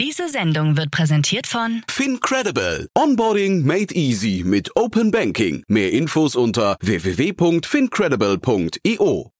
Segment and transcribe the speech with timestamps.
[0.00, 2.88] Diese Sendung wird präsentiert von FinCredible.
[2.96, 5.62] Onboarding made easy mit Open Banking.
[5.68, 9.30] Mehr Infos unter www.fincredible.io.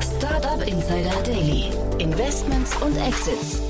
[0.00, 1.72] Startup Insider Daily.
[1.98, 3.60] Investments und Exits.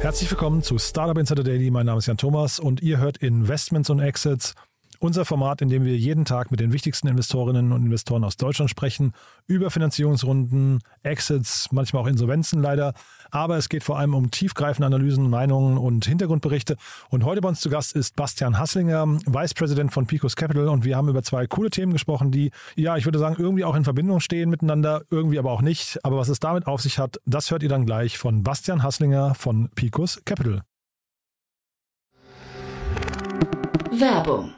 [0.00, 1.72] Herzlich willkommen zu Startup Insider Daily.
[1.72, 4.54] Mein Name ist Jan Thomas und ihr hört Investments und Exits,
[5.00, 8.70] unser Format, in dem wir jeden Tag mit den wichtigsten Investorinnen und Investoren aus Deutschland
[8.70, 9.12] sprechen,
[9.46, 12.94] über Finanzierungsrunden, Exits, manchmal auch Insolvenzen leider.
[13.30, 16.76] Aber es geht vor allem um tiefgreifende Analysen, Meinungen und Hintergrundberichte.
[17.10, 20.68] Und heute bei uns zu Gast ist Bastian Hasslinger, Vice President von Picos Capital.
[20.68, 23.74] Und wir haben über zwei coole Themen gesprochen, die, ja, ich würde sagen, irgendwie auch
[23.74, 26.04] in Verbindung stehen miteinander, irgendwie aber auch nicht.
[26.04, 29.34] Aber was es damit auf sich hat, das hört ihr dann gleich von Bastian Hasslinger
[29.34, 30.62] von Picos Capital.
[33.90, 34.57] Werbung.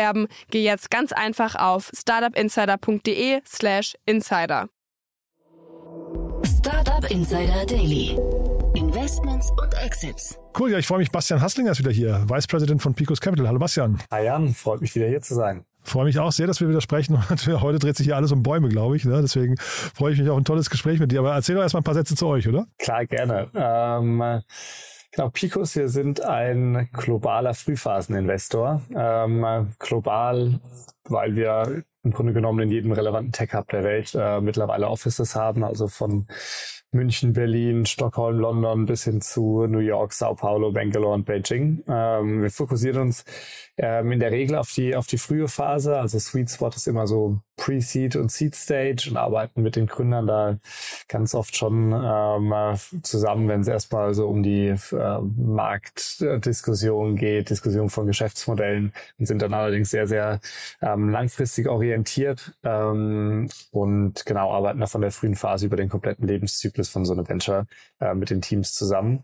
[0.49, 4.69] geh jetzt ganz einfach auf startupinsider.de/slash insider.
[6.45, 8.17] Startup Insider Daily.
[8.75, 10.39] Investments und Exits.
[10.57, 11.11] Cool, ja, ich freue mich.
[11.11, 13.47] Bastian Hasslinger ist wieder hier, Vice President von Picos Capital.
[13.47, 13.99] Hallo Bastian.
[14.11, 15.65] Hi Jan, freut mich wieder hier zu sein.
[15.83, 17.15] Freue mich auch sehr, dass wir wieder sprechen.
[17.29, 19.05] Und heute dreht sich hier alles um Bäume, glaube ich.
[19.05, 19.21] Ne?
[19.21, 21.19] Deswegen freue ich mich auf ein tolles Gespräch mit dir.
[21.19, 22.67] Aber erzähl doch erstmal ein paar Sätze zu euch, oder?
[22.77, 23.49] Klar, gerne.
[23.55, 24.41] Ähm,
[25.11, 28.81] genau, Picos, wir sind ein globaler Frühphaseninvestor.
[28.95, 30.59] Ähm, global,
[31.05, 35.63] weil wir im Grunde genommen in jedem relevanten Tech-Hub der Welt äh, mittlerweile Offices haben,
[35.63, 36.27] also von
[36.93, 41.83] München, Berlin, Stockholm, London bis hin zu New York, Sao Paulo, Bangalore und Beijing.
[41.87, 43.23] Ähm, wir fokussieren uns
[43.77, 45.97] ähm, in der Regel auf die, auf die frühe Phase.
[45.97, 50.25] Also Sweet Spot ist immer so Pre-Seed und Seed Stage und arbeiten mit den Gründern
[50.25, 50.57] da
[51.07, 52.53] ganz oft schon ähm,
[53.03, 59.43] zusammen, wenn es erstmal so um die äh, Marktdiskussion geht, Diskussion von Geschäftsmodellen und sind
[59.43, 60.39] dann allerdings sehr, sehr
[60.81, 66.27] ähm, langfristig orientiert ähm, und genau arbeiten da von der frühen Phase über den kompletten
[66.27, 67.67] Lebenszyklus Zyklus von so einem Venture
[67.99, 69.23] äh, mit den Teams zusammen.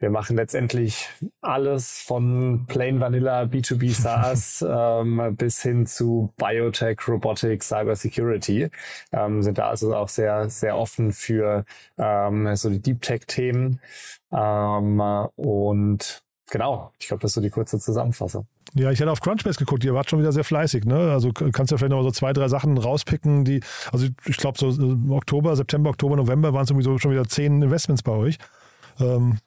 [0.00, 1.08] Wir machen letztendlich
[1.40, 8.70] alles von Plain Vanilla B2B SaaS ähm, bis hin zu Biotech, Robotics, Cyber Security.
[9.12, 11.64] Ähm, sind da also auch sehr, sehr offen für
[11.98, 13.80] ähm, so die Deep Tech Themen.
[14.32, 15.00] Ähm,
[15.34, 18.46] und genau, ich glaube, das ist so die kurze Zusammenfassung.
[18.74, 21.10] Ja, ich hätte auf Crunchbase geguckt, ihr wart schon wieder sehr fleißig, ne?
[21.10, 23.60] Also kannst du ja vielleicht noch so zwei, drei Sachen rauspicken, die,
[23.92, 24.68] also ich glaube so
[25.10, 28.38] Oktober, September, Oktober, November waren es sowieso schon wieder zehn Investments bei euch.
[29.00, 29.38] Ähm,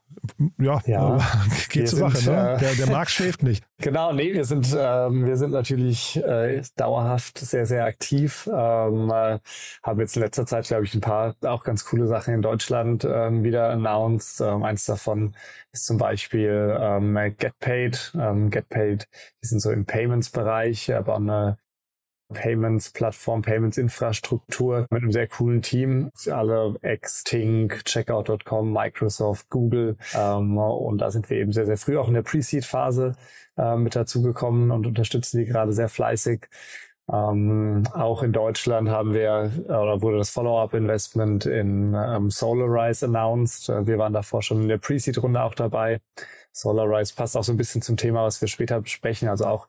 [0.59, 1.19] ja, ja
[1.69, 2.29] geht zur Sache.
[2.29, 2.53] Ne?
[2.55, 3.63] Äh, der, der Markt schläft nicht.
[3.79, 8.47] Genau, nee, wir sind, ähm, wir sind natürlich äh, dauerhaft sehr, sehr aktiv.
[8.51, 9.39] Ähm, äh,
[9.83, 13.05] haben jetzt in letzter Zeit, glaube ich, ein paar auch ganz coole Sachen in Deutschland
[13.05, 14.41] ähm, wieder announced.
[14.41, 15.35] Ähm, eins davon
[15.71, 18.13] ist zum Beispiel ähm, GetPaid.
[18.15, 19.07] Ähm, GetPaid,
[19.41, 21.57] die sind so im Payments-Bereich, aber eine
[22.33, 26.11] Payments-Plattform, Payments-Infrastruktur mit einem sehr coolen Team.
[26.29, 29.97] Alle Ex-Tink, Checkout.com, Microsoft, Google.
[30.13, 33.15] Ähm, und da sind wir eben sehr, sehr früh auch in der Pre-Seed-Phase
[33.57, 36.47] äh, mit dazugekommen und unterstützen die gerade sehr fleißig.
[37.11, 43.67] Ähm, auch in Deutschland haben wir, oder wurde das Follow-up-Investment in ähm, Solarize announced.
[43.67, 45.99] Wir waren davor schon in der Pre-Seed-Runde auch dabei.
[46.53, 49.67] Solarize passt auch so ein bisschen zum Thema, was wir später besprechen, also auch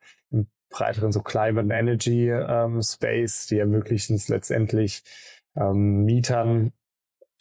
[0.72, 5.02] breiteren so Climate Energy ähm, Space, die ermöglichen es letztendlich
[5.56, 6.72] ähm, Mietern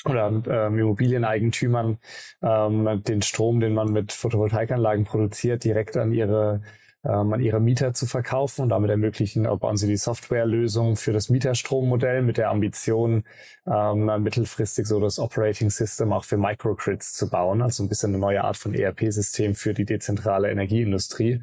[0.06, 1.98] oder ähm, Immobilieneigentümern
[2.42, 6.62] ähm, den Strom, den man mit Photovoltaikanlagen produziert, direkt an ihre
[7.04, 11.30] ähm, an ihre Mieter zu verkaufen und damit ermöglichen, bauen sie die Softwarelösung für das
[11.30, 13.24] Mieterstrommodell mit der Ambition,
[13.66, 18.20] ähm, mittelfristig so das Operating System auch für Microgrids zu bauen, also ein bisschen eine
[18.20, 21.42] neue Art von ERP-System für die dezentrale Energieindustrie.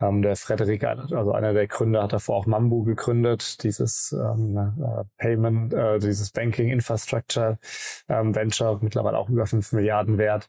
[0.00, 5.04] Ähm, der Frederik, also einer der Gründer, hat davor auch Mambu gegründet, dieses ähm, äh,
[5.16, 7.58] Payment, äh, dieses Banking Infrastructure
[8.08, 10.48] ähm, Venture, mittlerweile auch über fünf Milliarden wert.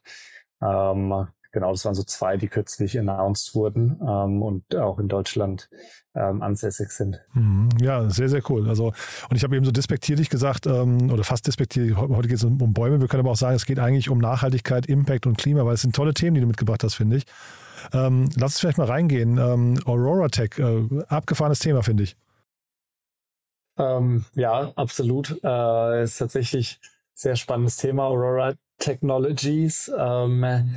[0.62, 5.68] Ähm, genau, das waren so zwei, die kürzlich announced wurden ähm, und auch in Deutschland
[6.14, 7.20] ähm, ansässig sind.
[7.34, 7.70] Mhm.
[7.80, 8.68] Ja, sehr, sehr cool.
[8.68, 8.92] Also,
[9.30, 12.72] und ich habe eben so despektierlich gesagt, ähm, oder fast despektierlich, heute geht es um
[12.72, 15.74] Bäume, wir können aber auch sagen, es geht eigentlich um Nachhaltigkeit, Impact und Klima, weil
[15.74, 17.26] es sind tolle Themen, die du mitgebracht hast, finde ich.
[17.92, 19.38] Ähm, lass uns vielleicht mal reingehen.
[19.38, 22.16] Ähm, Aurora Tech, äh, abgefahrenes Thema, finde ich.
[23.78, 25.40] Ähm, ja, absolut.
[25.42, 26.80] Äh, ist tatsächlich
[27.14, 28.04] sehr spannendes Thema.
[28.04, 30.76] Aurora Technologies ähm,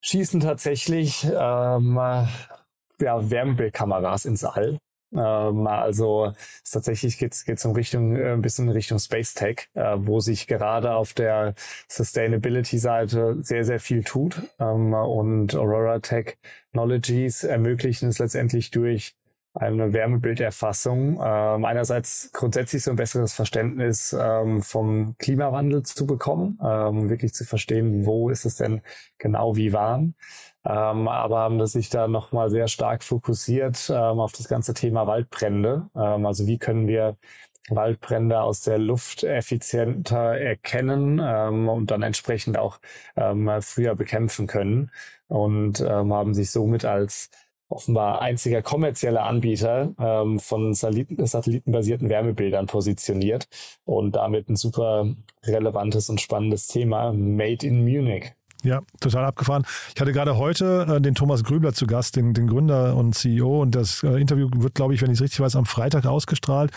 [0.00, 4.78] schießen tatsächlich ähm, ja, Wärmebildkameras ins All.
[5.12, 6.32] Ähm, also
[6.64, 10.20] es tatsächlich geht es um Richtung äh, ein bisschen in Richtung Space Tech, äh, wo
[10.20, 11.54] sich gerade auf der
[11.88, 14.42] Sustainability-Seite sehr, sehr viel tut.
[14.58, 19.14] Ähm, und Aurora Technologies ermöglichen es letztendlich durch
[19.56, 21.18] eine Wärmebilderfassung.
[21.22, 27.44] Ähm, einerseits grundsätzlich so ein besseres Verständnis ähm, vom Klimawandel zu bekommen, ähm, wirklich zu
[27.44, 28.82] verstehen, wo ist es denn
[29.18, 30.14] genau wie warm.
[30.66, 35.06] Ähm, aber haben das sich da nochmal sehr stark fokussiert ähm, auf das ganze Thema
[35.06, 35.88] Waldbrände.
[35.94, 37.16] Ähm, also wie können wir
[37.68, 42.80] Waldbrände aus der Luft effizienter erkennen ähm, und dann entsprechend auch
[43.16, 44.90] ähm, früher bekämpfen können
[45.28, 47.30] und ähm, haben sich somit als
[47.68, 53.48] offenbar einziger kommerzieller Anbieter ähm, von satellitenbasierten Wärmebildern positioniert
[53.84, 55.14] und damit ein super
[55.44, 58.32] relevantes und spannendes Thema Made in Munich.
[58.66, 59.64] Ja, total abgefahren.
[59.94, 63.62] Ich hatte gerade heute äh, den Thomas Grübler zu Gast, den, den Gründer und CEO.
[63.62, 66.72] Und das äh, Interview wird, glaube ich, wenn ich es richtig weiß, am Freitag ausgestrahlt.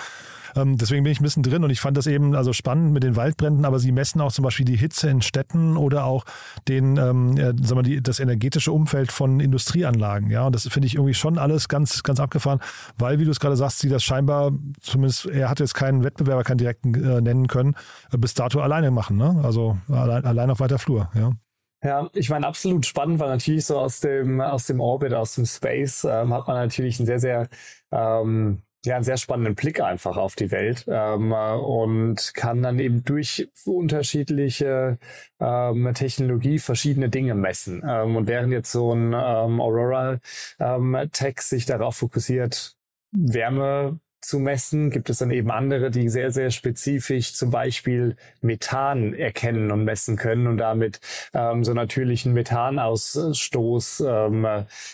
[0.55, 3.03] Ähm, deswegen bin ich ein bisschen drin und ich fand das eben also spannend mit
[3.03, 6.25] den Waldbränden, aber sie messen auch zum Beispiel die Hitze in Städten oder auch
[6.67, 10.29] den, ähm, äh, sagen wir, die, das energetische Umfeld von Industrieanlagen.
[10.29, 12.59] Ja, und das finde ich irgendwie schon alles ganz, ganz abgefahren,
[12.97, 16.43] weil, wie du es gerade sagst, sie das scheinbar, zumindest er hat jetzt keinen Wettbewerber,
[16.43, 17.75] keinen direkten äh, nennen können,
[18.11, 19.17] äh, bis dato alleine machen.
[19.17, 19.39] Ne?
[19.43, 21.09] Also allein, allein auf weiter Flur.
[21.13, 21.31] Ja.
[21.81, 25.45] Ja, ich meine, absolut spannend, weil natürlich so aus dem, aus dem Orbit, aus dem
[25.45, 27.49] Space, ähm, hat man natürlich einen sehr, sehr
[27.91, 33.03] ähm, ja, einen sehr spannenden Blick einfach auf die Welt ähm, und kann dann eben
[33.03, 34.99] durch unterschiedliche
[35.39, 37.83] ähm, Technologie verschiedene Dinge messen.
[37.85, 40.19] Ähm, und während jetzt so ein ähm, Aurora
[40.59, 40.97] ähm,
[41.39, 42.77] sich darauf fokussiert,
[43.11, 49.13] Wärme zu messen, gibt es dann eben andere, die sehr, sehr spezifisch zum Beispiel Methan
[49.13, 50.99] erkennen und messen können und damit
[51.33, 54.47] ähm, so natürlichen Methanausstoß ähm,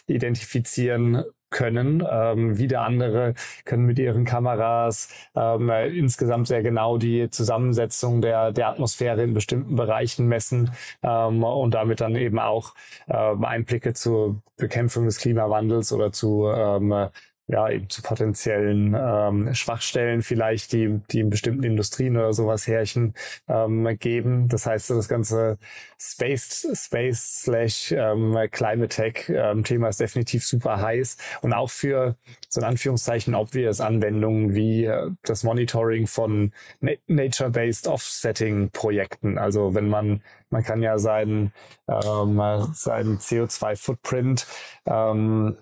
[0.08, 1.24] identifizieren
[1.56, 2.06] können.
[2.10, 3.34] Ähm, wieder andere
[3.64, 9.76] können mit ihren Kameras ähm, insgesamt sehr genau die Zusammensetzung der, der Atmosphäre in bestimmten
[9.76, 12.74] Bereichen messen ähm, und damit dann eben auch
[13.08, 17.10] ähm, Einblicke zur Bekämpfung des Klimawandels oder zu ähm,
[17.48, 23.14] ja, eben zu potenziellen ähm, Schwachstellen vielleicht, die, die in bestimmten Industrien oder sowas herrchen,
[23.48, 24.48] ähm, geben.
[24.48, 25.58] Das heißt, das ganze
[26.00, 32.16] Space, Space slash ähm, Climate Tech ähm, Thema ist definitiv super heiß und auch für
[32.50, 36.52] so in Anführungszeichen obvious Anwendungen wie äh, das Monitoring von
[36.82, 39.38] Na Nature-Based Offsetting Projekten.
[39.38, 41.54] Also wenn man, man kann ja seinen,
[41.88, 42.42] ähm,
[42.74, 44.48] seinen CO2-Footprint
[44.86, 45.58] ähm,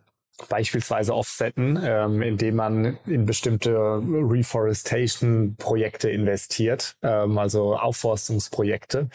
[0.50, 9.10] beispielsweise offsetten, ähm, indem man in bestimmte Reforestation-Projekte investiert, ähm, also Aufforstungsprojekte.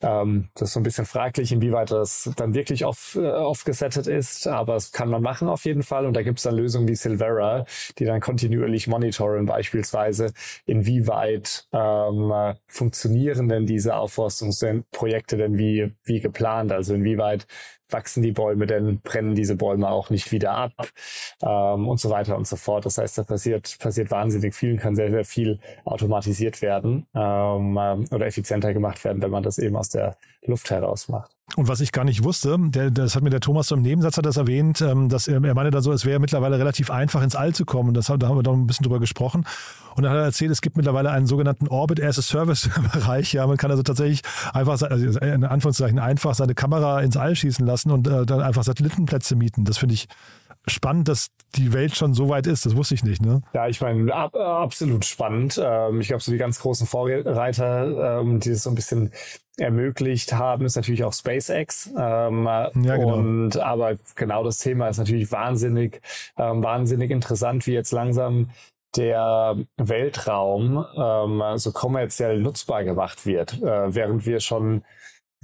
[0.00, 4.46] Ähm, das ist so ein bisschen fraglich, inwieweit das dann wirklich off, äh, aufgesettet ist,
[4.46, 6.06] aber es kann man machen auf jeden Fall.
[6.06, 7.66] Und da gibt es dann Lösungen wie Silvera,
[7.98, 10.32] die dann kontinuierlich monitoren, beispielsweise,
[10.64, 12.32] inwieweit ähm,
[12.66, 17.46] funktionieren denn diese Aufforstungsprojekte denn wie, wie geplant, also inwieweit
[17.94, 20.72] wachsen die Bäume denn, brennen diese Bäume auch nicht wieder ab
[21.42, 22.84] ähm, und so weiter und so fort.
[22.84, 27.76] Das heißt, da passiert, passiert wahnsinnig viel und kann sehr, sehr viel automatisiert werden ähm,
[28.10, 31.30] oder effizienter gemacht werden, wenn man das eben aus der Luft heraus macht.
[31.56, 34.16] Und was ich gar nicht wusste, der, das hat mir der Thomas so im Nebensatz
[34.16, 37.22] hat das erwähnt, ähm, dass er, er meinte da so, es wäre mittlerweile relativ einfach
[37.22, 37.94] ins All zu kommen.
[37.94, 39.44] Das, da haben wir doch ein bisschen drüber gesprochen.
[39.94, 43.32] Und dann hat er erzählt, es gibt mittlerweile einen sogenannten Orbit as a Service Bereich.
[43.34, 44.22] Ja, man kann also tatsächlich
[44.52, 48.64] einfach, also in Anführungszeichen einfach seine Kamera ins All schießen lassen und äh, dann einfach
[48.64, 49.64] Satellitenplätze mieten.
[49.64, 50.08] Das finde ich
[50.66, 52.66] spannend, dass die Welt schon so weit ist.
[52.66, 53.22] Das wusste ich nicht.
[53.22, 53.42] Ne?
[53.52, 55.60] Ja, ich meine, ab, absolut spannend.
[55.62, 59.12] Ähm, ich glaube, so die ganz großen Vorreiter, ähm, die es so ein bisschen
[59.56, 61.90] ermöglicht haben, ist natürlich auch SpaceX.
[61.96, 63.14] Ähm, ja, genau.
[63.14, 66.00] Und aber genau das Thema ist natürlich wahnsinnig,
[66.36, 68.50] ähm, wahnsinnig interessant, wie jetzt langsam
[68.96, 74.82] der Weltraum ähm, so kommerziell nutzbar gemacht wird, äh, während wir schon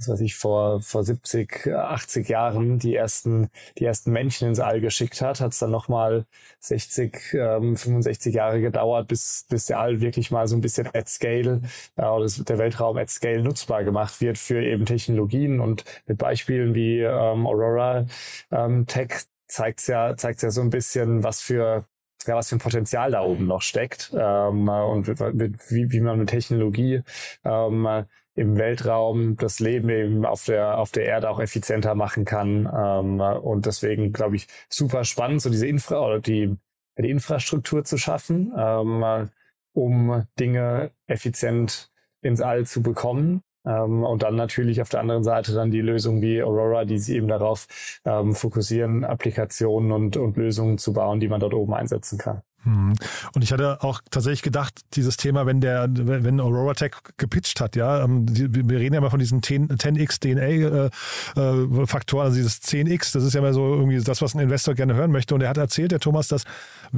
[0.01, 4.81] was weiß ich, vor, vor 70, 80 Jahren die ersten, die ersten Männchen ins All
[4.81, 6.25] geschickt hat, hat es dann nochmal
[6.59, 11.07] 60, ähm, 65 Jahre gedauert, bis, bis der All wirklich mal so ein bisschen at
[11.07, 11.61] scale,
[11.97, 15.59] äh, oder der Weltraum at scale nutzbar gemacht wird für eben Technologien.
[15.59, 18.05] Und mit Beispielen wie ähm, Aurora
[18.51, 21.85] ähm, Tech zeigt ja, zeigt ja so ein bisschen, was für
[22.27, 26.29] ja, was für ein Potenzial da oben noch steckt ähm, und wie, wie man mit
[26.29, 27.01] Technologie
[27.43, 32.69] ähm, im Weltraum das Leben eben auf der, auf der Erde auch effizienter machen kann.
[32.73, 36.55] Ähm, und deswegen glaube ich super spannend, so diese Infra oder die,
[36.97, 39.29] die Infrastruktur zu schaffen, ähm,
[39.73, 43.43] um Dinge effizient ins All zu bekommen.
[43.65, 47.15] Ähm, und dann natürlich auf der anderen Seite dann die Lösung wie Aurora, die sich
[47.15, 47.67] eben darauf
[48.05, 52.41] ähm, fokussieren, Applikationen und, und Lösungen zu bauen, die man dort oben einsetzen kann.
[52.63, 52.93] Hm.
[53.33, 57.75] Und ich hatte auch tatsächlich gedacht, dieses Thema, wenn der, wenn Aurora Tech gepitcht hat,
[57.75, 63.23] ja, ähm, wir reden ja mal von diesen 10, x DNA-Faktoren, also dieses 10x, das
[63.23, 65.33] ist ja mal so irgendwie das, was ein Investor gerne hören möchte.
[65.33, 66.43] Und er hat erzählt, der Thomas, dass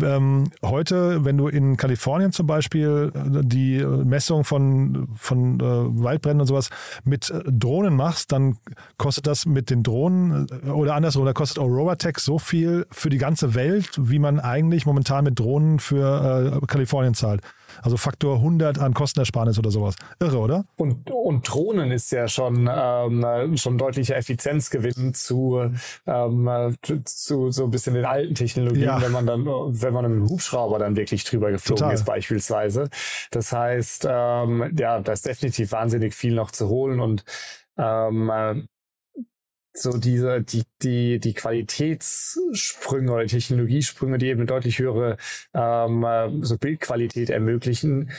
[0.02, 6.42] ähm, heute, wenn du in Kalifornien zum Beispiel äh, die Messung von, von äh, Waldbränden
[6.42, 6.70] und sowas
[7.04, 8.58] mit äh, Drohnen machst, dann
[8.98, 13.10] kostet das mit den Drohnen äh, oder andersrum, da kostet Aurora Tech so viel für
[13.10, 17.42] die ganze Welt, wie man eigentlich momentan mit Drohnen Drohnen für äh, Kalifornien zahlt.
[17.82, 19.96] Also Faktor 100 an Kostenersparnis oder sowas.
[20.20, 20.66] Irre, oder?
[20.76, 25.72] Und, und Drohnen ist ja schon, ähm, schon deutlicher Effizienzgewinn zu,
[26.06, 26.76] ähm,
[27.06, 29.02] zu so ein bisschen den alten Technologien, ja.
[29.02, 31.94] wenn man dann, wenn man mit einem Hubschrauber dann wirklich drüber geflogen Total.
[31.94, 32.90] ist beispielsweise.
[33.32, 37.24] Das heißt, ähm, ja, da ist definitiv wahnsinnig viel noch zu holen und
[37.78, 38.68] ähm,
[39.74, 45.18] so diese, die, die, die Qualitätssprünge oder Technologiesprünge, die eben eine deutlich höhere
[45.54, 48.12] ähm, äh, so Bildqualität ermöglichen,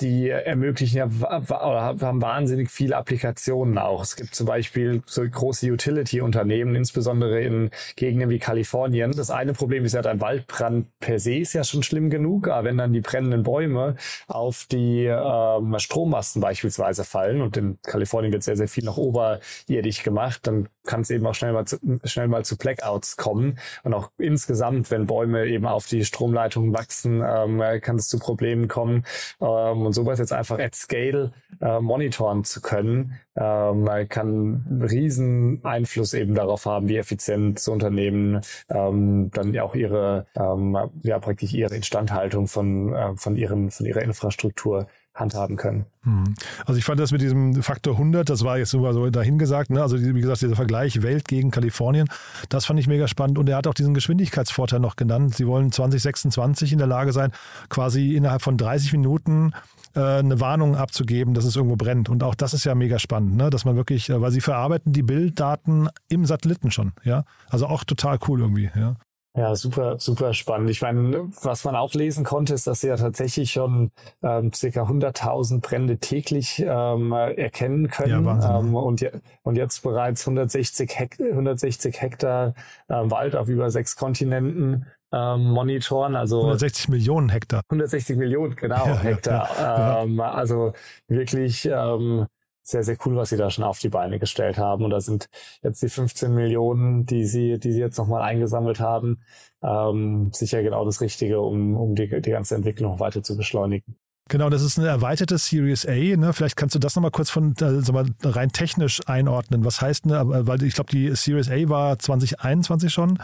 [0.00, 4.02] die ermöglichen ja oder haben wahnsinnig viele Applikationen auch.
[4.02, 9.12] Es gibt zum Beispiel so große Utility-Unternehmen, insbesondere in Gegenden wie Kalifornien.
[9.12, 12.68] Das eine Problem ist ja, ein Waldbrand per se ist ja schon schlimm genug, aber
[12.68, 18.42] wenn dann die brennenden Bäume auf die ähm, Strommasten beispielsweise fallen und in Kalifornien wird
[18.42, 22.26] sehr, sehr viel noch oberirdisch gemacht, dann kann es eben auch schnell mal zu, schnell
[22.26, 23.58] mal zu Blackouts kommen.
[23.84, 28.66] Und auch insgesamt, wenn Bäume eben auf die Stromleitungen wachsen, ähm, kann es zu Problemen
[28.66, 29.04] kommen.
[29.40, 36.14] Ähm, und sowas jetzt einfach at scale äh, monitoren zu können, ähm, kann riesen Einfluss
[36.14, 38.40] eben darauf haben, wie effizient so Unternehmen
[38.70, 43.86] ähm, dann ja auch ihre, ähm, ja praktisch ihre Instandhaltung von, äh, von ihren, von
[43.86, 45.86] ihrer Infrastruktur handhaben können.
[46.02, 46.34] Hm.
[46.64, 49.82] Also ich fand das mit diesem Faktor 100, das war jetzt sogar so dahingesagt, ne?
[49.82, 52.08] also wie gesagt, dieser Vergleich Welt gegen Kalifornien,
[52.48, 55.34] das fand ich mega spannend und er hat auch diesen Geschwindigkeitsvorteil noch genannt.
[55.34, 57.32] Sie wollen 2026 in der Lage sein,
[57.68, 59.52] quasi innerhalb von 30 Minuten
[59.94, 62.08] äh, eine Warnung abzugeben, dass es irgendwo brennt.
[62.08, 63.50] Und auch das ist ja mega spannend, ne?
[63.50, 67.24] dass man wirklich, äh, weil sie verarbeiten die Bilddaten im Satelliten schon, ja.
[67.48, 68.96] Also auch total cool irgendwie, ja.
[69.36, 70.70] Ja, super, super spannend.
[70.70, 73.92] Ich meine, was man auch lesen konnte, ist, dass sie ja tatsächlich schon
[74.22, 78.10] ähm, circa 100.000 Brände täglich ähm, erkennen können.
[78.10, 78.50] Ja, Wahnsinn.
[78.50, 79.10] Ähm, und,
[79.42, 82.54] und jetzt bereits 160, Hek 160 Hektar
[82.88, 86.16] äh, Wald auf über sechs Kontinenten ähm, monitoren.
[86.16, 87.62] Also 160 Millionen Hektar.
[87.68, 89.48] 160 Millionen, genau, ja, Hektar.
[89.58, 90.72] Ja, ähm, also
[91.06, 92.26] wirklich ähm,
[92.68, 94.84] sehr, sehr cool, was sie da schon auf die Beine gestellt haben.
[94.84, 95.30] Und da sind
[95.62, 99.22] jetzt die 15 Millionen, die sie, die sie jetzt nochmal eingesammelt haben,
[99.62, 103.96] ähm, sicher genau das Richtige, um, um die, die ganze Entwicklung weiter zu beschleunigen.
[104.28, 105.94] Genau, das ist eine erweiterte Series A.
[105.94, 106.34] Ne?
[106.34, 109.64] Vielleicht kannst du das nochmal kurz von äh, mal, rein technisch einordnen.
[109.64, 110.22] Was heißt, ne?
[110.46, 113.18] weil ich glaube, die Series A war 2021 schon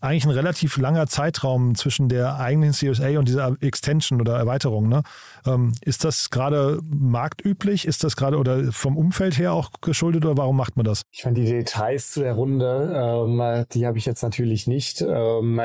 [0.00, 4.88] eigentlich ein relativ langer Zeitraum zwischen der eigentlichen CSA und dieser Extension oder Erweiterung.
[4.88, 5.02] Ne?
[5.46, 7.86] Ähm, ist das gerade marktüblich?
[7.86, 11.02] Ist das gerade oder vom Umfeld her auch geschuldet oder warum macht man das?
[11.10, 15.02] Ich meine, die Details zu der Runde, ähm, die habe ich jetzt natürlich nicht.
[15.02, 15.60] Ähm,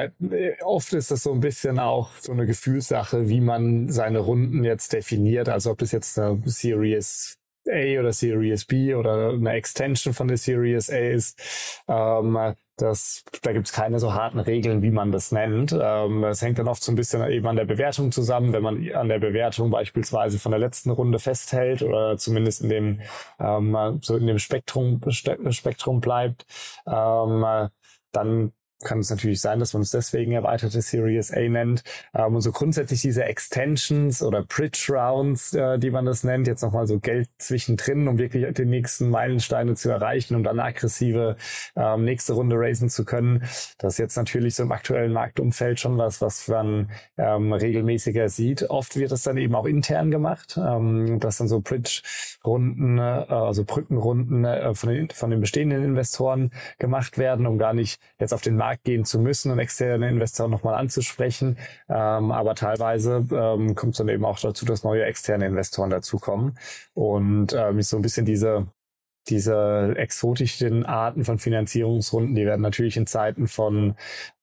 [0.64, 4.94] oft ist das so ein bisschen auch so eine Gefühlssache, wie man seine Runden jetzt
[4.94, 5.50] definiert.
[5.50, 7.38] Also ob das jetzt eine Series
[7.68, 11.82] A oder Series B oder eine Extension von der Series A ist.
[11.88, 15.76] Ähm, das, da gibt's keine so harten Regeln, wie man das nennt.
[15.80, 18.92] Ähm, es hängt dann oft so ein bisschen eben an der Bewertung zusammen, wenn man
[18.94, 23.02] an der Bewertung beispielsweise von der letzten Runde festhält oder zumindest in dem
[23.40, 26.46] ähm, so in dem Spektrum Spektrum bleibt,
[26.88, 27.70] ähm,
[28.12, 28.54] dann
[28.84, 31.84] kann es natürlich sein, dass man es deswegen erweiterte Series A nennt.
[32.14, 36.62] Ähm, und so grundsätzlich diese Extensions oder Bridge Rounds, äh, die man das nennt, jetzt
[36.62, 41.38] nochmal so Geld zwischendrin, um wirklich die nächsten Meilensteine zu erreichen und dann aggressive
[41.76, 43.44] ähm, nächste Runde raisen zu können.
[43.78, 48.70] Das ist jetzt natürlich so im aktuellen Marktumfeld schon was, was man ähm, regelmäßiger sieht.
[48.70, 53.64] Oft wird das dann eben auch intern gemacht, ähm, dass dann so Bridge-Runden, äh, also
[53.64, 58.42] Brückenrunden äh, von, den, von den bestehenden Investoren gemacht werden, um gar nicht jetzt auf
[58.42, 61.58] den Markt gehen zu müssen und externe Investoren nochmal anzusprechen.
[61.90, 66.58] Ähm, aber teilweise ähm, kommt es dann eben auch dazu, dass neue externe Investoren dazukommen.
[66.94, 68.68] Und ähm, so ein bisschen diese
[69.28, 73.96] diese exotischen Arten von Finanzierungsrunden, die werden natürlich in Zeiten von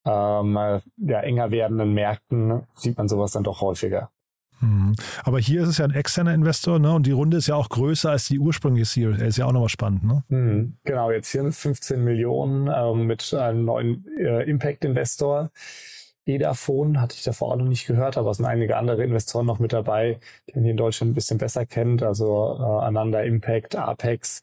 [0.05, 0.55] ähm,
[0.97, 4.11] ja, enger werdenden Märkten, sieht man sowas dann doch häufiger.
[4.62, 4.95] Mhm.
[5.25, 6.92] Aber hier ist es ja ein externer Investor, ne?
[6.92, 9.21] Und die Runde ist ja auch größer als die ursprüngliche Series.
[9.21, 10.25] Ist ja auch nochmal spannend, ne?
[10.28, 10.76] Mhm.
[10.85, 15.50] Genau, jetzt hier 15 Millionen ähm, mit einem neuen äh, Impact-Investor.
[16.25, 19.59] Edafone hatte ich davor auch noch nicht gehört, aber es sind einige andere Investoren noch
[19.59, 22.02] mit dabei, die man hier in Deutschland ein bisschen besser kennt.
[22.02, 24.42] Also äh, Ananda Impact, Apex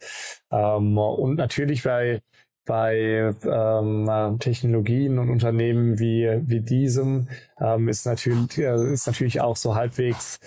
[0.52, 2.22] ähm, und natürlich bei
[2.66, 7.28] bei ähm, Technologien und Unternehmen wie, wie diesem
[7.60, 10.40] ähm, ist, natürlich, äh, ist natürlich auch so halbwegs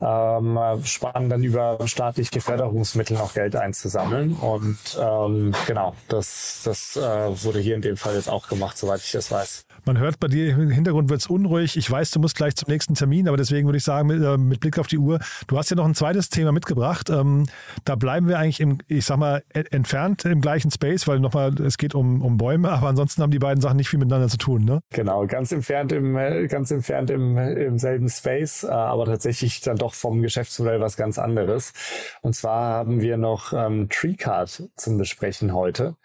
[0.00, 4.34] ähm, spannend, dann über staatliche Förderungsmittel noch Geld einzusammeln.
[4.34, 9.00] Und ähm, genau, das, das äh, wurde hier in dem Fall jetzt auch gemacht, soweit
[9.00, 9.64] ich das weiß.
[9.84, 11.76] Man hört bei dir im Hintergrund wird es unruhig.
[11.76, 14.36] Ich weiß, du musst gleich zum nächsten Termin, aber deswegen würde ich sagen, mit, äh,
[14.36, 17.08] mit, Blick auf die Uhr, du hast ja noch ein zweites Thema mitgebracht.
[17.08, 17.46] Ähm,
[17.84, 21.78] da bleiben wir eigentlich im, ich sag mal, entfernt im gleichen Space, weil nochmal, es
[21.78, 24.64] geht um, um Bäume, aber ansonsten haben die beiden Sachen nicht viel miteinander zu tun,
[24.64, 24.80] ne?
[24.90, 29.76] Genau, ganz entfernt im, äh, ganz entfernt im, im selben Space, äh, aber tatsächlich dann
[29.76, 31.72] doch vom Geschäftsmodell was ganz anderes.
[32.20, 35.96] Und zwar haben wir noch ähm, TreeCard zum Besprechen heute.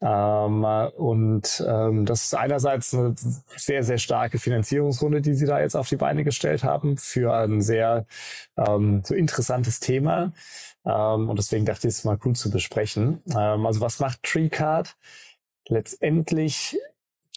[0.00, 0.64] Ähm,
[0.96, 3.03] und ähm, das ist einerseits eine
[3.56, 7.60] sehr, sehr starke Finanzierungsrunde, die sie da jetzt auf die Beine gestellt haben für ein
[7.60, 8.06] sehr
[8.56, 10.32] ähm, so interessantes Thema.
[10.84, 13.22] Ähm, und deswegen dachte ich, es ist mal cool zu besprechen.
[13.30, 14.96] Ähm, also was macht TreeCard?
[15.68, 16.78] Letztendlich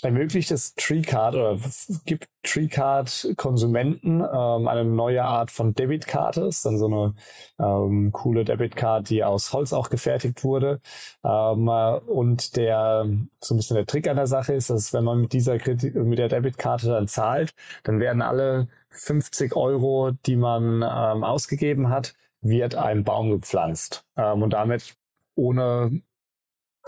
[0.01, 1.59] ermöglicht es TreeCard oder
[2.05, 6.41] gibt TreeCard Konsumenten ähm, eine neue Art von Debitkarte.
[6.41, 7.15] Ist dann so eine
[7.59, 10.81] ähm, coole Debitkarte, die aus Holz auch gefertigt wurde.
[11.23, 13.07] Ähm, und der
[13.41, 16.19] so ein bisschen der Trick an der Sache ist, dass wenn man mit dieser mit
[16.19, 22.75] der Debitkarte dann zahlt, dann werden alle 50 Euro, die man ähm, ausgegeben hat, wird
[22.75, 24.05] ein Baum gepflanzt.
[24.15, 24.95] Ähm, und damit
[25.35, 26.01] ohne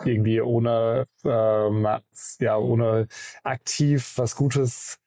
[0.06, 1.88] irgendwie ohne, ähm,
[2.40, 3.08] ja, ohne
[3.44, 5.00] aktiv was Gutes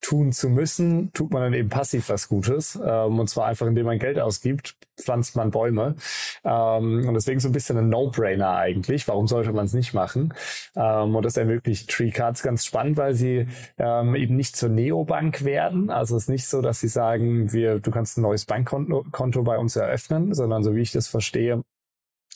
[0.00, 2.78] tun zu müssen, tut man dann eben passiv was Gutes.
[2.82, 5.96] Ähm, und zwar einfach, indem man Geld ausgibt, pflanzt man Bäume.
[6.44, 9.08] Ähm, und deswegen so ein bisschen ein No-Brainer eigentlich.
[9.08, 10.34] Warum sollte man es nicht machen?
[10.76, 15.44] Ähm, und das ermöglicht Tree Cards ganz spannend, weil sie ähm, eben nicht zur Neobank
[15.44, 15.90] werden.
[15.90, 19.42] Also es ist nicht so, dass sie sagen, wir, du kannst ein neues Bankkonto Konto
[19.42, 21.62] bei uns eröffnen, sondern so wie ich das verstehe,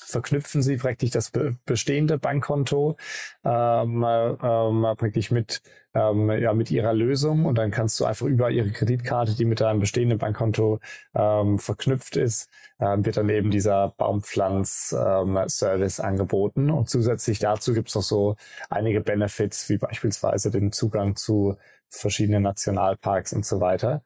[0.07, 2.97] verknüpfen Sie praktisch das be bestehende Bankkonto
[3.45, 5.63] ähm, ähm, praktisch mit
[5.95, 9.61] ähm, ja mit Ihrer Lösung und dann kannst du einfach über Ihre Kreditkarte, die mit
[9.61, 10.81] deinem bestehenden Bankkonto
[11.15, 12.49] ähm, verknüpft ist,
[12.81, 18.37] ähm, wird dann eben dieser Baumpflanz-Service ähm, angeboten und zusätzlich dazu gibt es noch so
[18.71, 21.57] einige Benefits wie beispielsweise den Zugang zu
[21.89, 24.03] verschiedenen Nationalparks und so weiter.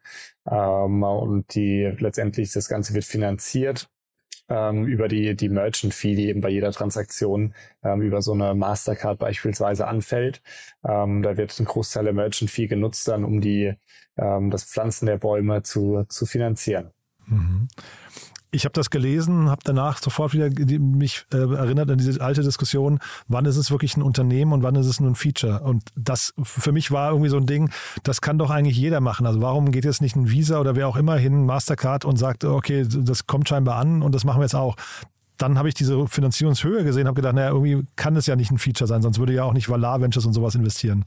[0.48, 3.88] Ähm, und die letztendlich das Ganze wird finanziert
[4.48, 8.54] ähm, über die, die Merchant Fee, die eben bei jeder Transaktion ähm, über so eine
[8.54, 10.42] Mastercard beispielsweise anfällt.
[10.84, 13.74] Ähm, da wird ein Großteil der Merchant Fee genutzt dann, um die,
[14.16, 16.92] ähm, das Pflanzen der Bäume zu, zu finanzieren.
[17.26, 17.68] Mhm
[18.56, 22.98] ich habe das gelesen, habe danach sofort wieder mich äh, erinnert an diese alte Diskussion,
[23.28, 25.60] wann ist es wirklich ein Unternehmen und wann ist es nur ein Feature?
[25.60, 27.70] Und das für mich war irgendwie so ein Ding,
[28.02, 29.26] das kann doch eigentlich jeder machen.
[29.26, 32.44] Also warum geht jetzt nicht ein Visa oder wer auch immer hin, Mastercard und sagt,
[32.44, 34.76] okay, das kommt scheinbar an und das machen wir jetzt auch
[35.38, 38.56] dann habe ich diese Finanzierungshöhe gesehen, habe gedacht, naja, irgendwie kann es ja nicht ein
[38.56, 41.04] Feature sein, sonst würde ja auch nicht Valar Ventures und sowas investieren.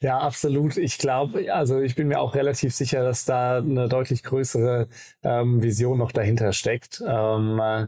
[0.00, 0.76] Ja, absolut.
[0.76, 4.88] Ich glaube, also ich bin mir auch relativ sicher, dass da eine deutlich größere
[5.22, 7.02] ähm, Vision noch dahinter steckt.
[7.06, 7.86] Ähm, äh,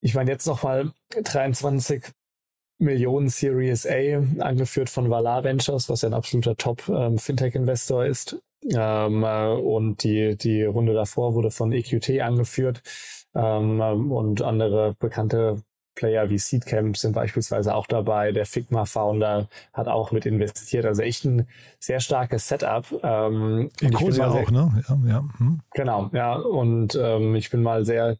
[0.00, 2.04] ich meine, jetzt nochmal 23
[2.78, 8.36] Millionen Series A, angeführt von Valar Ventures, was ja ein absoluter Top-Fintech-Investor ähm, ist.
[8.70, 12.82] Ähm, äh, und die, die Runde davor wurde von EQT angeführt.
[13.34, 13.80] Ähm,
[14.12, 15.62] und andere bekannte
[15.94, 18.32] Player wie Seedcamp sind beispielsweise auch dabei.
[18.32, 20.86] Der Figma-Founder hat auch mit investiert.
[20.86, 21.46] Also echt ein
[21.78, 22.86] sehr starkes Setup.
[23.02, 24.84] Ähm, ja, auch, ne?
[24.88, 25.24] Ja, ja.
[25.38, 25.60] Hm.
[25.72, 26.34] Genau, ja.
[26.34, 28.16] Und ähm, ich bin mal sehr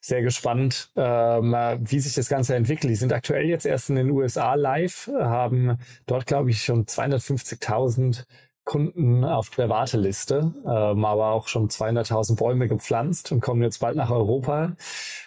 [0.00, 2.90] sehr gespannt, ähm, wie sich das Ganze entwickelt.
[2.90, 8.26] Die sind aktuell jetzt erst in den USA live, haben dort, glaube ich, schon 250.000
[8.64, 13.96] Kunden auf der Warteliste, ähm, aber auch schon 200.000 Bäume gepflanzt und kommen jetzt bald
[13.96, 14.72] nach Europa.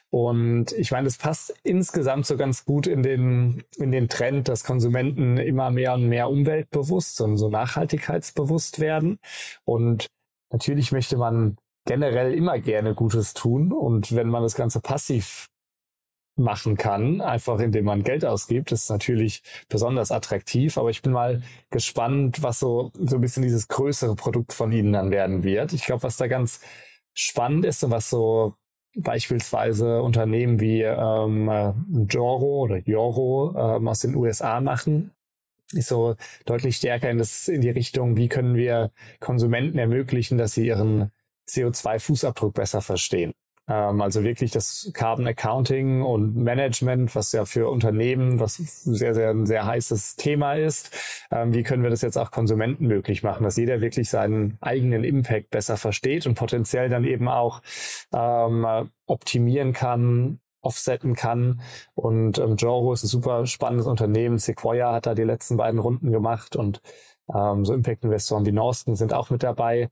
[0.09, 4.63] Und ich meine, das passt insgesamt so ganz gut in den, in den Trend, dass
[4.63, 9.19] Konsumenten immer mehr und mehr umweltbewusst und so nachhaltigkeitsbewusst werden.
[9.65, 10.07] Und
[10.51, 13.73] natürlich möchte man generell immer gerne Gutes tun.
[13.73, 15.47] Und wenn man das Ganze passiv
[16.37, 20.77] machen kann, einfach indem man Geld ausgibt, ist natürlich besonders attraktiv.
[20.77, 24.93] Aber ich bin mal gespannt, was so, so ein bisschen dieses größere Produkt von ihnen
[24.93, 25.73] dann werden wird.
[25.73, 26.61] Ich glaube, was da ganz
[27.13, 28.55] spannend ist und was so
[28.97, 35.11] beispielsweise Unternehmen wie ähm, Joro oder Joro ähm, aus den USA machen,
[35.73, 40.53] ist so deutlich stärker in, das, in die Richtung, wie können wir Konsumenten ermöglichen, dass
[40.53, 41.11] sie ihren
[41.49, 43.33] CO2-Fußabdruck besser verstehen.
[43.67, 49.29] Ähm, also wirklich das Carbon Accounting und Management, was ja für Unternehmen, was sehr, sehr
[49.31, 50.91] ein sehr heißes Thema ist.
[51.31, 55.03] Ähm, wie können wir das jetzt auch Konsumenten möglich machen, dass jeder wirklich seinen eigenen
[55.03, 57.61] Impact besser versteht und potenziell dann eben auch
[58.13, 61.61] ähm, optimieren kann, offsetten kann.
[61.95, 64.37] Und ähm, Joro ist ein super spannendes Unternehmen.
[64.37, 66.81] Sequoia hat da die letzten beiden Runden gemacht und
[67.33, 69.89] ähm, so Impact-Investoren wie Norsten sind auch mit dabei.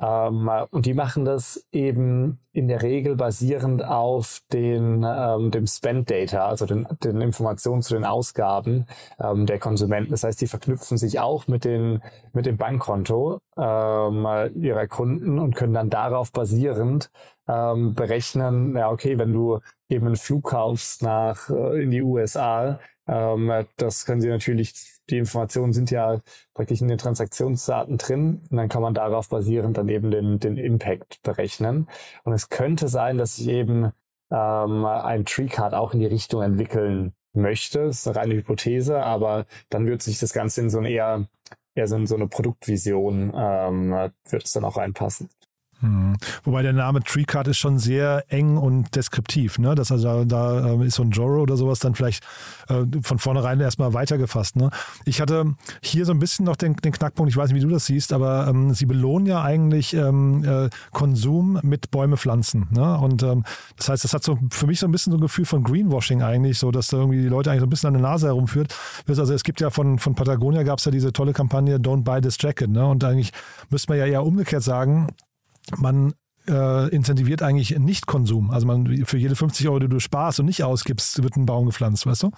[0.00, 6.10] Ähm, und die machen das eben in der Regel basierend auf den, ähm, dem Spend
[6.10, 8.86] Data, also den, den Informationen zu den Ausgaben
[9.20, 10.10] ähm, der Konsumenten.
[10.10, 15.54] Das heißt, die verknüpfen sich auch mit, den, mit dem Bankkonto ähm, ihrer Kunden und
[15.54, 17.10] können dann darauf basierend
[17.48, 22.78] ähm, berechnen, ja, okay, wenn du eben einen Flug kaufst nach äh, in die USA,
[23.06, 24.74] ähm, das können Sie natürlich,
[25.10, 26.20] die Informationen sind ja
[26.54, 30.56] praktisch in den Transaktionsdaten drin und dann kann man darauf basierend dann eben den, den
[30.56, 31.88] Impact berechnen.
[32.24, 33.92] Und es könnte sein, dass sich eben
[34.30, 37.86] ähm, ein Treecard auch in die Richtung entwickeln möchte.
[37.86, 41.26] Das ist eine reine Hypothese, aber dann wird sich das Ganze in so eine eher,
[41.74, 43.90] eher so in so eine Produktvision ähm,
[44.28, 45.28] wird es dann auch reinpassen.
[45.80, 46.16] Hm.
[46.44, 49.58] Wobei der Name TreeCard ist schon sehr eng und deskriptiv.
[49.58, 49.74] Ne?
[49.74, 52.24] Das also da äh, ist so ein Joro oder sowas dann vielleicht
[52.68, 54.56] äh, von vornherein erstmal weitergefasst.
[54.56, 54.70] Ne?
[55.04, 57.72] Ich hatte hier so ein bisschen noch den, den Knackpunkt, ich weiß nicht, wie du
[57.72, 62.68] das siehst, aber ähm, sie belohnen ja eigentlich ähm, äh, Konsum mit Bäume pflanzen.
[62.70, 62.98] Ne?
[62.98, 63.44] Und ähm,
[63.76, 66.22] das heißt, das hat so für mich so ein bisschen so ein Gefühl von Greenwashing
[66.22, 68.74] eigentlich, so dass da irgendwie die Leute eigentlich so ein bisschen an der Nase herumführt.
[69.06, 72.20] Also es gibt ja von, von Patagonia gab es ja diese tolle Kampagne Don't Buy
[72.20, 72.70] This Jacket.
[72.70, 72.86] Ne?
[72.86, 73.32] Und eigentlich
[73.70, 75.08] müsste man ja eher umgekehrt sagen,
[75.76, 76.14] man
[76.48, 78.50] äh, incentiviert eigentlich Nicht-Konsum.
[78.50, 81.66] Also man für jede 50 Euro, die du sparst und nicht ausgibst, wird ein Baum
[81.66, 82.30] gepflanzt, weißt du?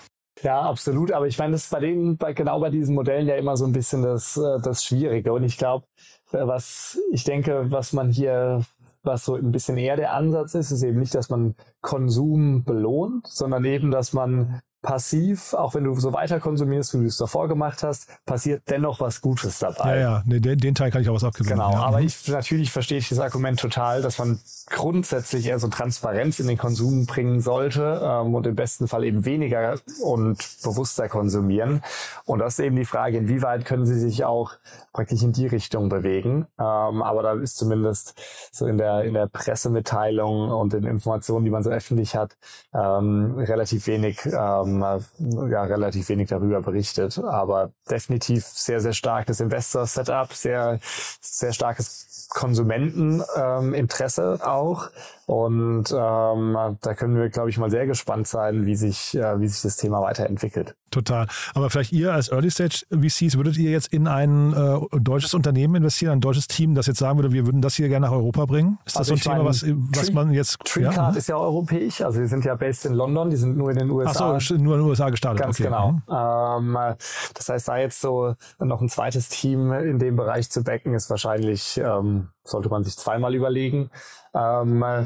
[0.43, 1.13] Ja, absolut.
[1.13, 3.65] Aber ich meine, das ist bei denen, bei, genau bei diesen Modellen ja immer so
[3.65, 5.33] ein bisschen das, äh, das Schwierige.
[5.33, 5.87] Und ich glaube,
[6.33, 8.63] äh, was ich denke, was man hier,
[9.03, 13.27] was so ein bisschen eher der Ansatz ist, ist eben nicht, dass man Konsum belohnt,
[13.27, 17.49] sondern eben, dass man passiv, auch wenn du so weiter konsumierst, wie du es davor
[17.49, 19.97] gemacht hast, passiert dennoch was Gutes dabei.
[19.97, 21.59] Ja, ja, nee, den, den Teil kann ich auch was abgewinnen.
[21.59, 21.83] Genau, ja.
[21.83, 22.07] aber Mhm.
[22.07, 24.39] ich natürlich verstehe ich das Argument total, dass man
[24.71, 29.25] grundsätzlich eher so Transparenz in den Konsum bringen sollte ähm, und im besten Fall eben
[29.25, 31.83] weniger und bewusster konsumieren.
[32.25, 34.53] Und das ist eben die Frage, inwieweit können sie sich auch
[34.93, 36.47] praktisch in die Richtung bewegen.
[36.59, 38.15] Ähm, aber da ist zumindest
[38.53, 42.37] so in der in der Pressemitteilung und den Informationen, die man so öffentlich hat,
[42.73, 47.19] ähm, relativ wenig ähm, ja relativ wenig darüber berichtet.
[47.19, 50.79] Aber definitiv sehr sehr starkes Investor-Setup, sehr
[51.21, 54.91] sehr starkes Konsumenteninteresse auch.
[55.27, 59.49] Und ähm, da können wir, glaube ich, mal sehr gespannt sein, wie sich, äh, wie
[59.49, 60.77] sich das Thema weiterentwickelt.
[60.93, 61.27] Total.
[61.53, 65.75] Aber vielleicht ihr als Early Stage VCs, würdet ihr jetzt in ein äh, deutsches Unternehmen
[65.75, 68.45] investieren, ein deutsches Team, das jetzt sagen würde, wir würden das hier gerne nach Europa
[68.47, 68.79] bringen?
[68.87, 70.59] Ist das Also so ein Thema, was, was Tree- man jetzt.
[70.65, 71.11] TreeCard ja?
[71.11, 73.91] ist ja europäisch, also wir sind ja based in London, die sind nur in den
[73.91, 74.37] USA.
[74.37, 75.43] Ach so, nur in den USA gestartet.
[75.43, 75.65] Ganz okay.
[75.69, 75.91] genau.
[75.91, 76.03] Mhm.
[76.09, 76.95] Ähm, äh,
[77.35, 81.11] das heißt, da jetzt so noch ein zweites Team in dem Bereich zu backen, ist
[81.11, 83.91] wahrscheinlich, ähm, sollte man sich zweimal überlegen.
[84.35, 85.05] Ähm, äh,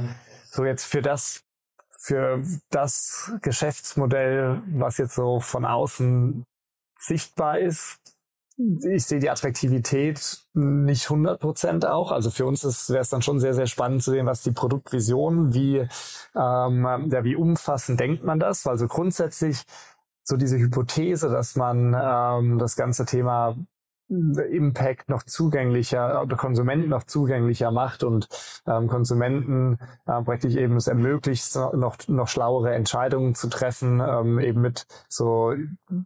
[0.50, 1.42] so jetzt für das,
[1.90, 6.44] für das Geschäftsmodell, was jetzt so von außen
[6.98, 7.98] sichtbar ist,
[8.83, 12.12] ich sehe die Attraktivität nicht 100 Prozent auch.
[12.12, 15.55] Also für uns wäre es dann schon sehr, sehr spannend zu sehen, was die Produktvision,
[15.55, 15.88] wie,
[16.35, 18.66] ähm, ja, wie umfassend denkt man das?
[18.66, 19.62] Also grundsätzlich
[20.24, 23.57] so diese Hypothese, dass man ähm, das ganze Thema
[24.11, 28.29] Impact noch zugänglicher oder Konsumenten noch zugänglicher macht und
[28.66, 34.61] ähm, Konsumenten äh, praktisch eben es ermöglicht, noch, noch schlauere Entscheidungen zu treffen, ähm, eben
[34.61, 35.55] mit so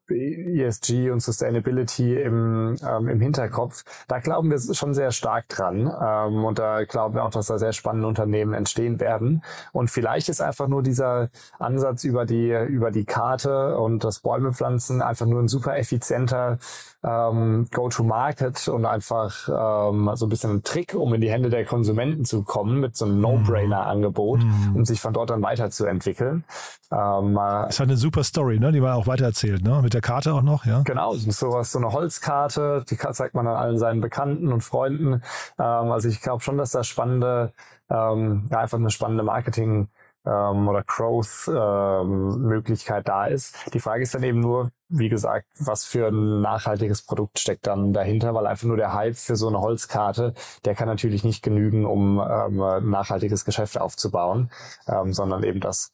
[0.08, 3.84] ESG und Sustainability im, ähm, im Hinterkopf.
[4.06, 7.58] Da glauben wir schon sehr stark dran ähm, und da glauben wir auch, dass da
[7.58, 9.42] sehr spannende Unternehmen entstehen werden.
[9.72, 14.52] Und vielleicht ist einfach nur dieser Ansatz über die, über die Karte und das Bäume
[14.52, 16.58] pflanzen einfach nur ein super effizienter
[17.02, 21.64] ähm, Go-to-Market und einfach ähm, so ein bisschen ein Trick, um in die Hände der
[21.64, 24.76] Konsumenten zu kommen mit so einem No-Brainer-Angebot, mm.
[24.76, 26.44] um sich von dort dann weiterzuentwickeln.
[26.90, 28.72] Ähm, das ist halt eine super Story, ne?
[28.72, 29.80] die man auch weitererzählt, ne?
[29.82, 30.66] mit der Karte auch noch.
[30.66, 30.82] ja.
[30.82, 35.22] Genau, sowas, so eine Holzkarte, die zeigt man dann allen seinen Bekannten und Freunden.
[35.58, 37.52] Ähm, also ich glaube schon, dass da spannende,
[37.90, 39.88] ähm, ja, einfach eine spannende Marketing-
[40.26, 43.56] ähm, oder Growth-Möglichkeit ähm, da ist.
[43.72, 47.92] Die Frage ist dann eben nur, wie gesagt, was für ein nachhaltiges Produkt steckt dann
[47.92, 50.34] dahinter, weil einfach nur der Hype für so eine Holzkarte,
[50.64, 54.50] der kann natürlich nicht genügen, um ähm, ein nachhaltiges Geschäft aufzubauen,
[54.88, 55.92] ähm, sondern eben das,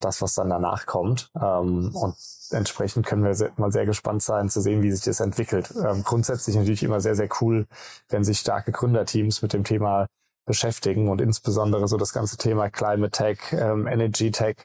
[0.00, 1.30] das, was dann danach kommt.
[1.40, 2.14] Ähm, und
[2.50, 5.72] entsprechend können wir sehr, mal sehr gespannt sein zu sehen, wie sich das entwickelt.
[5.76, 7.66] Ähm, grundsätzlich natürlich immer sehr, sehr cool,
[8.08, 10.06] wenn sich starke Gründerteams mit dem Thema
[10.44, 14.56] beschäftigen und insbesondere so das ganze Thema Climate Tech, ähm, Energy Tech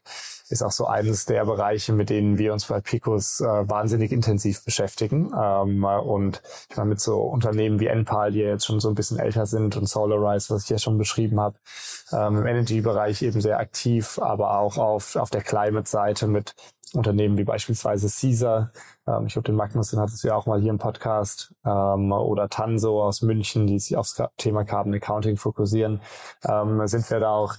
[0.50, 4.64] ist auch so eines der Bereiche, mit denen wir uns bei Picos äh, wahnsinnig intensiv
[4.64, 5.32] beschäftigen.
[5.40, 8.96] Ähm, und ich meine, mit so Unternehmen wie Enpal, die ja jetzt schon so ein
[8.96, 11.58] bisschen älter sind und Solarize, was ich ja schon beschrieben habe,
[12.12, 16.56] ähm, im Energy-Bereich eben sehr aktiv, aber auch auf, auf der Climate-Seite mit
[16.94, 18.72] Unternehmen wie beispielsweise Caesar,
[19.08, 22.12] ähm, ich glaube, den Magnus, den hattest du ja auch mal hier im Podcast, ähm,
[22.12, 26.02] oder Tanso aus München, die sich aufs Thema Carbon Accounting fokussieren,
[26.44, 27.56] ähm, sind wir da auch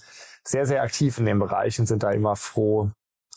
[0.47, 2.91] sehr, sehr aktiv in dem Bereich und sind da immer froh,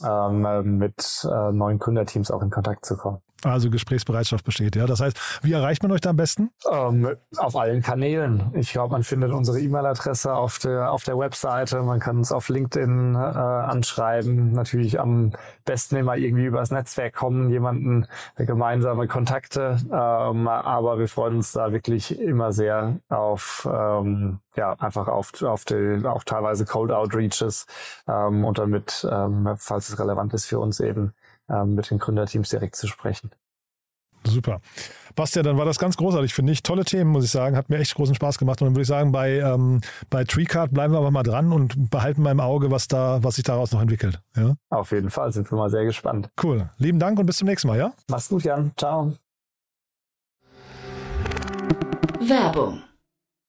[0.03, 3.21] ähm, mit äh, neuen Gründerteams auch in Kontakt zu kommen.
[3.43, 4.85] Also Gesprächsbereitschaft besteht, ja.
[4.85, 6.51] Das heißt, wie erreicht man euch da am besten?
[6.69, 8.51] Ähm, auf allen Kanälen.
[8.53, 11.81] Ich glaube, man findet unsere E-Mail-Adresse auf der, auf der Webseite.
[11.81, 14.51] Man kann uns auf LinkedIn äh, anschreiben.
[14.51, 15.33] Natürlich am
[15.65, 19.77] besten immer irgendwie übers Netzwerk kommen, jemanden äh, gemeinsame Kontakte.
[19.91, 25.65] Ähm, aber wir freuen uns da wirklich immer sehr auf, ähm, ja, einfach auf, auf
[25.65, 27.65] die, auch teilweise Cold Outreaches
[28.07, 31.13] ähm, und damit, ähm, falls es relevant ist für uns eben,
[31.49, 33.31] ähm, mit den Gründerteams direkt zu sprechen.
[34.25, 34.59] Super.
[35.15, 36.61] Bastian, dann war das ganz großartig, finde ich.
[36.61, 37.55] Tolle Themen, muss ich sagen.
[37.55, 38.61] Hat mir echt großen Spaß gemacht.
[38.61, 41.89] Und dann würde ich sagen, bei, ähm, bei TreeCard bleiben wir aber mal dran und
[41.89, 44.21] behalten mal im Auge, was da, was sich daraus noch entwickelt.
[44.35, 44.55] Ja?
[44.69, 46.29] Auf jeden Fall, sind wir mal sehr gespannt.
[46.41, 46.69] Cool.
[46.77, 47.93] Lieben Dank und bis zum nächsten Mal, ja?
[48.09, 48.71] Mach's gut, Jan.
[48.75, 49.13] Ciao.
[52.19, 52.83] Werbung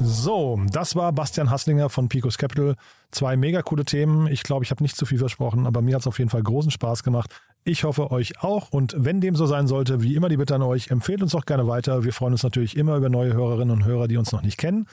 [0.00, 2.76] So, das war Bastian Hasslinger von Picos Capital.
[3.10, 4.26] Zwei mega coole Themen.
[4.26, 6.42] Ich glaube, ich habe nicht zu viel versprochen, aber mir hat es auf jeden Fall
[6.42, 7.30] großen Spaß gemacht.
[7.64, 8.70] Ich hoffe euch auch.
[8.70, 11.46] Und wenn dem so sein sollte, wie immer die Bitte an euch, empfehlt uns doch
[11.46, 12.04] gerne weiter.
[12.04, 14.86] Wir freuen uns natürlich immer über neue Hörerinnen und Hörer, die uns noch nicht kennen.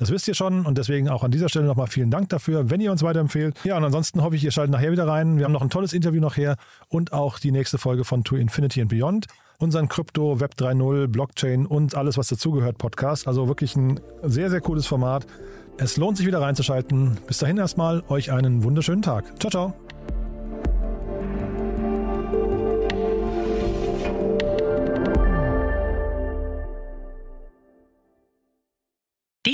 [0.00, 2.80] Das wisst ihr schon und deswegen auch an dieser Stelle nochmal vielen Dank dafür, wenn
[2.80, 3.54] ihr uns weiterempfehlt.
[3.64, 5.36] Ja, und ansonsten hoffe ich, ihr schaltet nachher wieder rein.
[5.36, 6.56] Wir haben noch ein tolles Interview nachher
[6.88, 9.26] und auch die nächste Folge von To Infinity and Beyond.
[9.58, 13.28] Unseren Krypto, Web 3.0, Blockchain und alles, was dazugehört, Podcast.
[13.28, 15.26] Also wirklich ein sehr, sehr cooles Format.
[15.76, 17.18] Es lohnt sich wieder reinzuschalten.
[17.26, 19.38] Bis dahin erstmal euch einen wunderschönen Tag.
[19.38, 19.74] Ciao, ciao.